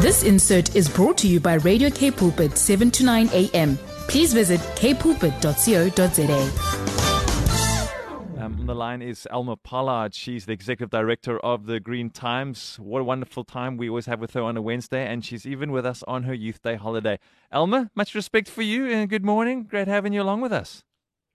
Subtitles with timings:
[0.00, 3.76] This insert is brought to you by Radio K Pulpit 7 to 9 a.m.
[4.06, 6.78] Please visit kpulpit.co.za.
[8.40, 10.14] Um, on the line is Elma Pollard.
[10.14, 12.78] She's the executive director of the Green Times.
[12.80, 15.72] What a wonderful time we always have with her on a Wednesday, and she's even
[15.72, 17.18] with us on her Youth Day holiday.
[17.50, 19.64] Elma, much respect for you, and good morning.
[19.64, 20.84] Great having you along with us.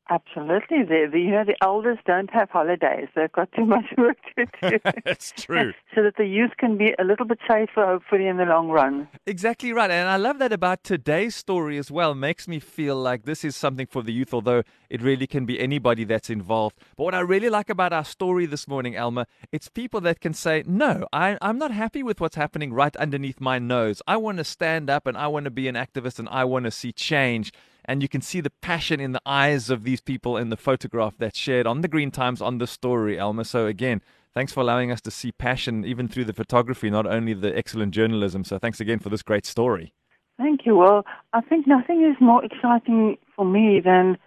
[0.10, 0.84] Absolutely.
[0.84, 3.08] The, the, you know, the elders don't have holidays.
[3.16, 4.80] They've got too much work to do.
[5.06, 5.74] That's true.
[5.96, 9.08] so that the youth can be a little bit safer, hopefully, in the long run.
[9.26, 9.90] Exactly right.
[9.90, 12.16] And I love that about today's story as well.
[12.16, 15.58] Makes me feel like this is something for the youth, although it really can be
[15.58, 16.76] anybody that's involved.
[16.98, 20.34] But what I really like about our story this morning, Elma, it's people that can
[20.34, 24.02] say, no, I, I'm not happy with what's happening right underneath my nose.
[24.06, 26.66] I want to stand up and I want to be an activist and I want
[26.66, 27.54] to see change
[27.86, 31.16] and you can see the passion in the eyes of these people in the photograph
[31.18, 33.46] that's shared on the Green Times on the story, Elma.
[33.46, 34.02] So again,
[34.34, 37.94] thanks for allowing us to see passion even through the photography, not only the excellent
[37.94, 38.44] journalism.
[38.44, 39.94] So thanks again for this great story.
[40.38, 40.76] Thank you.
[40.76, 44.18] Well, I think nothing is more exciting for me than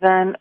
[0.00, 0.36] than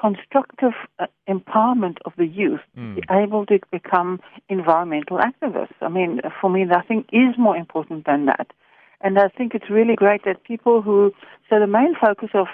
[0.00, 2.96] constructive uh, empowerment of the youth mm.
[2.96, 5.76] be able to become environmental activists.
[5.80, 8.48] I mean, for me, nothing is more important than that.
[9.02, 11.12] And I think it's really great that people who,
[11.50, 12.46] so the main focus of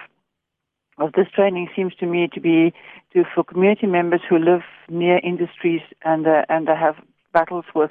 [0.99, 2.73] of this training seems to me to be
[3.13, 6.97] to for community members who live near industries and uh, and they have
[7.33, 7.91] battles with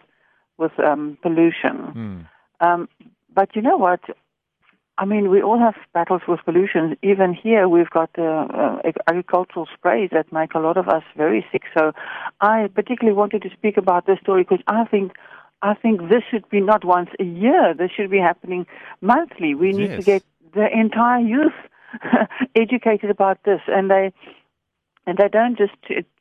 [0.58, 2.28] with um, pollution.
[2.62, 2.68] Mm.
[2.68, 2.90] Um,
[3.34, 4.02] but you know what?
[5.00, 6.98] I mean, we all have battles with pollution.
[7.04, 11.46] Even here, we've got uh, uh, agricultural sprays that make a lot of us very
[11.52, 11.64] sick.
[11.78, 11.92] So,
[12.42, 15.12] I particularly wanted to speak about this story because I think
[15.62, 17.74] I think this should be not once a year.
[17.74, 18.66] This should be happening
[19.02, 19.56] monthly.
[19.56, 20.00] We need yes.
[20.00, 21.54] to get the entire youth
[22.56, 24.14] educated about this, and they
[25.06, 25.74] and they don't just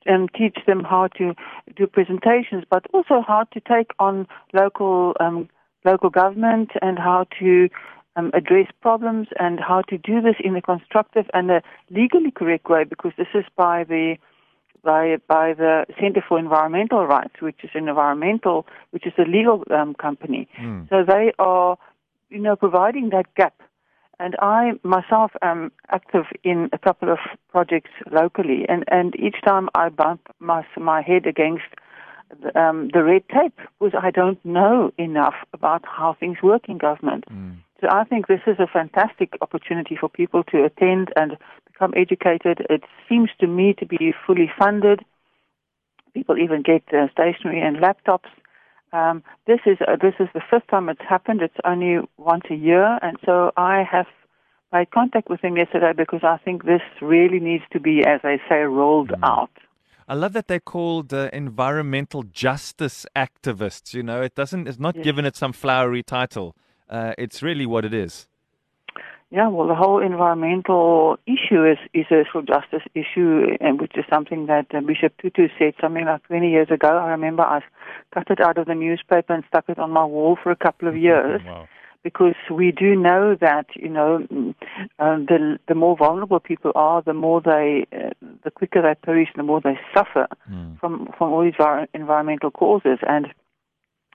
[0.09, 1.35] um, teach them how to
[1.75, 5.49] do presentations, but also how to take on local um,
[5.85, 7.69] local government and how to
[8.17, 12.69] um, address problems and how to do this in a constructive and a legally correct
[12.71, 14.17] way, because this is by the
[14.87, 19.59] by by the Center for Environmental Rights, which is an environmental, which is a legal
[19.79, 20.49] um, company.
[20.63, 20.89] Mm.
[20.89, 21.77] So they are,
[22.31, 23.57] you know, providing that gap.
[24.19, 25.61] And I myself am
[25.99, 27.19] active in a couple of
[27.51, 30.61] projects locally, and, and each time I bump my
[30.91, 31.71] my head against
[32.43, 36.79] the, um, the red tape because I don't know enough about how things work in
[36.79, 37.25] government.
[37.31, 37.57] Mm.
[37.81, 41.37] So I think this is a fantastic opportunity for people to attend and
[41.77, 42.67] become educated.
[42.71, 45.01] It seems to me to be fully funded.
[46.15, 48.31] People even get uh, stationery and laptops.
[48.93, 51.43] Um, this is uh, this is the fifth time it's happened.
[51.43, 54.07] It's only once a year, and so I have
[54.73, 58.39] made contact with him yesterday because I think this really needs to be, as I
[58.49, 59.23] say, rolled mm.
[59.23, 59.51] out.
[60.09, 63.93] I love that they're called uh, environmental justice activists.
[63.93, 64.67] You know, it doesn't.
[64.69, 65.05] It's not yes.
[65.05, 66.57] given it some flowery title.
[66.89, 68.29] Uh, it's really what it is.
[69.31, 74.05] Yeah, well, the whole environmental issue is, is a social justice issue, and which is
[74.09, 76.87] something that uh, Bishop Tutu said something like 20 years ago.
[76.87, 77.61] I remember I
[78.15, 80.87] cut it out of the newspaper and stuck it on my wall for a couple
[80.87, 81.41] of years.
[81.45, 81.69] wow.
[82.05, 84.25] Because we do know that you know
[85.01, 88.11] uh, the the more vulnerable people are, the more they, uh,
[88.45, 90.79] the quicker they perish, the more they suffer mm.
[90.79, 91.55] from from all these
[91.95, 93.01] environmental causes.
[93.09, 93.27] And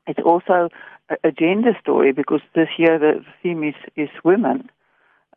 [0.08, 0.70] it's also
[1.10, 4.70] a, a gender story because this year the theme is is women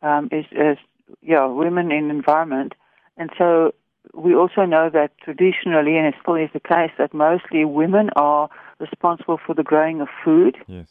[0.01, 0.77] um, is, is
[1.21, 2.73] yeah women in environment,
[3.17, 3.73] and so
[4.13, 8.49] we also know that traditionally, and it still is the case, that mostly women are
[8.79, 10.87] responsible for the growing of food yes.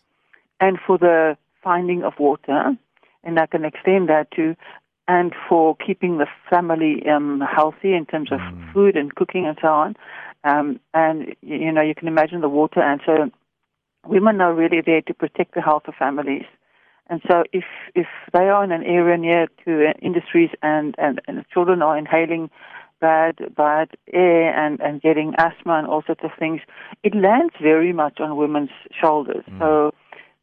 [0.60, 2.76] and for the finding of water,
[3.22, 4.56] and I can extend that to
[5.06, 8.72] and for keeping the family um, healthy in terms of mm.
[8.72, 9.97] food and cooking and so on.
[10.44, 13.31] Um, and you know, you can imagine the water, and so
[14.06, 16.44] women are really there to protect the health of families.
[17.09, 21.44] And so if, if they are in an area near to industries and, and, and
[21.53, 22.50] children are inhaling
[23.00, 26.60] bad, bad air and, and getting asthma and all sorts of things,
[27.03, 29.44] it lands very much on women's shoulders.
[29.50, 29.58] Mm.
[29.58, 29.94] So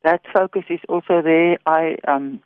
[0.04, 1.58] that focus is also there.
[1.66, 2.42] I, um,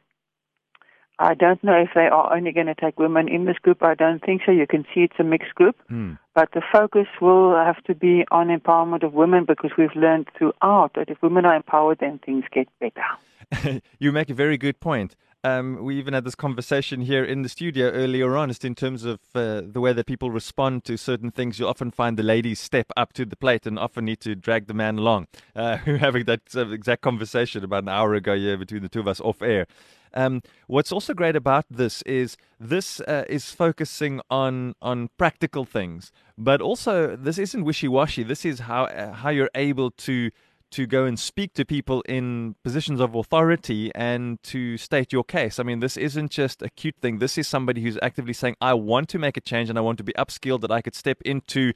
[1.20, 3.84] I don't know if they are only going to take women in this group.
[3.84, 4.52] I don't think so.
[4.52, 5.76] You can see it's a mixed group.
[5.92, 6.18] Mm.
[6.34, 10.92] But the focus will have to be on empowerment of women because we've learned throughout
[10.96, 13.06] that if women are empowered, then things get better.
[14.00, 15.16] you make a very good point.
[15.44, 19.06] Um, we even had this conversation here in the studio earlier on, just in terms
[19.06, 21.60] of uh, the way that people respond to certain things.
[21.60, 24.66] You often find the ladies step up to the plate and often need to drag
[24.66, 25.28] the man along.
[25.56, 29.02] Uh, we were having that exact conversation about an hour ago, yeah, between the two
[29.02, 29.68] of us off air.
[30.16, 36.12] Um, what's also great about this is this uh, is focusing on on practical things,
[36.38, 38.24] but also this isn't wishy washy.
[38.24, 40.32] This is how uh, how you're able to
[40.72, 45.60] to go and speak to people in positions of authority and to state your case.
[45.60, 47.20] I mean, this isn't just a cute thing.
[47.20, 49.98] This is somebody who's actively saying, I want to make a change and I want
[50.00, 51.74] to be upskilled, that I could step into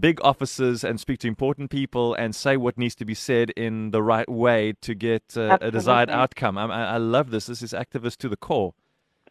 [0.00, 3.90] big offices and speak to important people and say what needs to be said in
[3.90, 6.56] the right way to get uh, a desired outcome.
[6.56, 7.46] I, I love this.
[7.46, 8.72] This is activist to the core.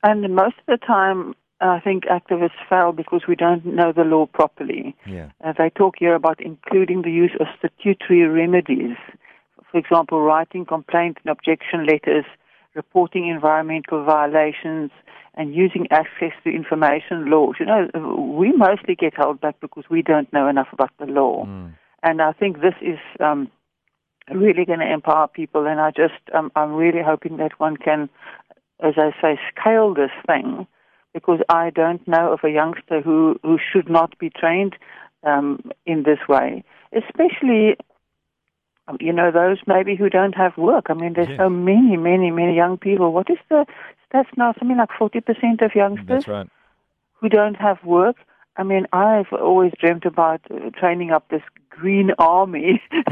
[0.03, 1.33] And most of the time,
[1.63, 4.95] I think activists fail because we don't know the law properly.
[5.05, 5.29] Yeah.
[5.43, 8.97] Uh, they talk here about including the use of statutory remedies.
[9.71, 12.25] For example, writing complaint and objection letters,
[12.75, 14.91] reporting environmental violations,
[15.35, 17.55] and using access to information laws.
[17.59, 21.45] You know, we mostly get held back because we don't know enough about the law.
[21.45, 21.73] Mm.
[22.03, 23.49] And I think this is um,
[24.29, 25.65] really going to empower people.
[25.65, 28.09] And I just, um, I'm really hoping that one can,
[28.81, 30.67] as I say, scale this thing
[31.13, 34.75] because I don't know of a youngster who, who should not be trained
[35.23, 37.77] um, in this way, especially
[38.87, 40.87] um, you know, those maybe who don't have work.
[40.89, 41.37] I mean, there's Yes.
[41.37, 43.13] so many, many, many young people.
[43.13, 43.65] What is the
[44.11, 44.53] stats now?
[44.59, 46.47] Something like 40% of youngsters right.
[47.13, 48.17] who don't have work.
[48.57, 51.41] I mean, I've always dreamt about uh, training up this
[51.79, 52.81] green army.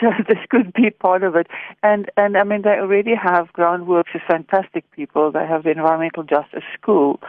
[0.00, 1.46] so this could be part of it.
[1.82, 5.32] And and I mean, they already have groundWork's is fantastic people.
[5.32, 7.20] They have the Environmental Justice School.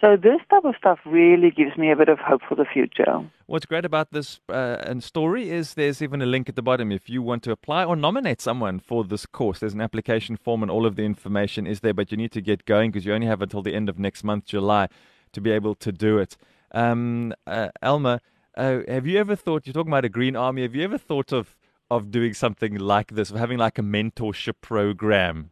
[0.00, 3.24] So this type of stuff really gives me a bit of hope for the future.
[3.46, 6.92] What's great about this uh, and story is there's even a link at the bottom
[6.92, 9.60] if you want to apply or nominate someone for this course.
[9.60, 12.42] There's an application form and all of the information is there, but you need to
[12.42, 14.88] get going because you only have until the end of next month, July,
[15.32, 16.36] to be able to do it.
[16.72, 18.20] Um, uh, Elma,
[18.56, 19.66] uh, have you ever thought?
[19.66, 20.62] You're talking about a green army.
[20.62, 21.56] Have you ever thought of
[21.90, 25.50] of doing something like this, of having like a mentorship program?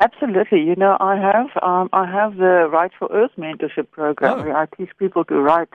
[0.00, 0.60] Absolutely.
[0.60, 4.42] You know, I have um, I have the Write4Earth mentorship program Oh.
[4.44, 5.70] where I teach people to write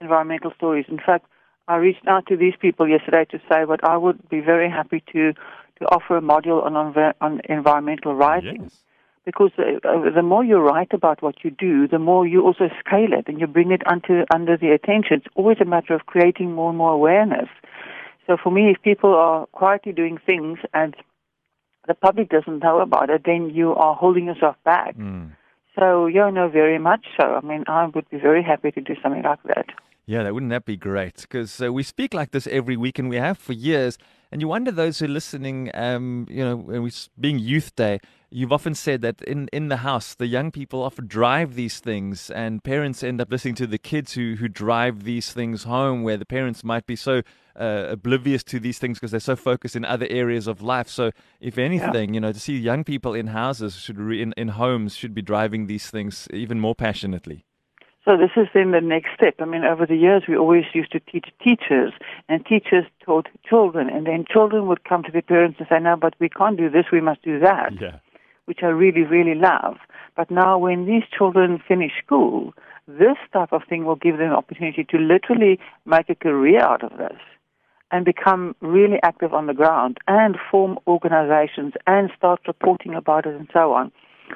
[0.00, 0.86] environmental stories.
[0.88, 1.26] In fact,
[1.66, 5.02] I reached out to these people yesterday to say that I would be very happy
[5.12, 5.32] to
[5.78, 8.82] to offer a module on on, on environmental writing Yes.
[9.26, 12.70] Because uh, uh, the more you write about what you do, the more you also
[12.78, 15.18] scale it and you bring it under under the attention.
[15.18, 17.48] It's always a matter of creating more and more awareness.
[18.26, 20.94] So for me, if people are quietly doing things and
[21.86, 24.96] the public doesn't know about it, then you are holding yourself back.
[24.96, 25.32] Mm.
[25.78, 27.26] So yeah, no, very much so.
[27.26, 29.66] I mean, I would be very happy to do something like that.
[30.08, 31.22] Yeah, that wouldn't that be great?
[31.22, 33.98] Because uh, we speak like this every week, and we have for years.
[34.30, 35.70] And you wonder those who are listening.
[35.74, 37.98] Um, you know, when we being Youth Day,
[38.30, 42.30] you've often said that in in the house, the young people often drive these things,
[42.30, 46.16] and parents end up listening to the kids who who drive these things home, where
[46.16, 47.22] the parents might be so
[47.58, 50.88] uh, oblivious to these things because they're so focused in other areas of life.
[50.88, 51.10] So,
[51.40, 54.94] if anything, you know, to see young people in houses should re- in in homes
[54.94, 57.44] should be driving these things even more passionately.
[58.06, 59.34] So this is then the next step.
[59.40, 61.92] I mean, over the years, we always used to teach teachers,
[62.28, 65.96] and teachers taught children, and then children would come to their parents and say, "No,
[65.96, 66.86] but we can't do this.
[66.92, 67.98] We must do that." Yeah.
[68.44, 69.76] which I really, really love.
[70.14, 72.54] But now when these children finish school,
[72.86, 76.84] this type of thing will give them an opportunity to literally make a career out
[76.84, 77.18] of this
[77.90, 83.34] and become really active on the ground and form organizations and start reporting about it
[83.34, 83.90] and so on.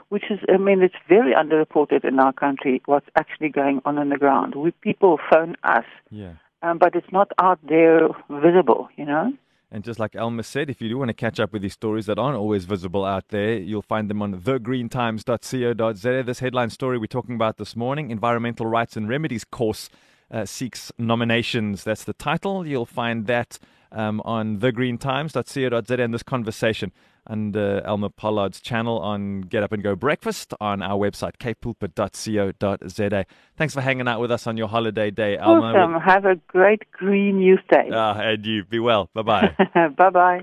[0.08, 4.08] Which is, I mean, it's very underreported in our country what's actually going on on
[4.08, 4.54] the ground.
[4.54, 6.32] We people phone us, Yeah.
[6.62, 9.32] um, but it's not out there visible, you know.
[9.72, 12.06] And just like Elma said, if you do want to catch up with these stories
[12.06, 16.22] that aren't always visible out there, you'll find them on thegreentimes.co.za.
[16.24, 19.88] This headline story we're talking about this morning, Environmental Rights and Remedies course
[20.30, 21.84] uh, seeks nominations.
[21.84, 22.66] That's the title.
[22.66, 23.58] You'll find that
[23.92, 26.92] um, on thegreentimes.co.za and this conversation
[27.26, 33.26] and uh, Elma Pollard's channel on Get Up and Go Breakfast on our website, kpulpit.co.za.
[33.56, 35.72] Thanks for hanging out with us on your holiday day, Elma.
[35.72, 36.00] Awesome.
[36.00, 37.90] Have a great green youth day.
[37.92, 38.64] Ah, and you.
[38.64, 39.08] Be well.
[39.14, 39.56] Bye bye.
[39.96, 40.40] bye bye.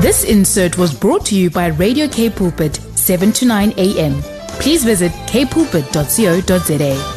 [0.00, 4.22] This insert was brought to you by Radio K Pulpit, 7 to 9 a.m.
[4.60, 7.15] Please visit kpulpit.co.za.